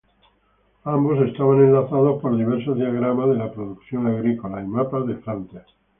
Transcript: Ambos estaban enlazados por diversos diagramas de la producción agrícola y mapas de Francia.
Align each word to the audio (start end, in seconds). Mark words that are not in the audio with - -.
Ambos 0.85 1.19
estaban 1.27 1.59
enlazados 1.63 2.19
por 2.23 2.35
diversos 2.35 2.75
diagramas 2.75 3.29
de 3.29 3.35
la 3.35 3.51
producción 3.51 4.07
agrícola 4.07 4.59
y 4.59 4.65
mapas 4.65 5.05
de 5.05 5.17
Francia. 5.17 5.63